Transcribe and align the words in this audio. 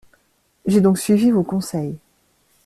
J’ai 0.65 0.81
donc 0.81 0.97
suivi 0.97 1.29
vos 1.29 1.43
conseils. 1.43 1.95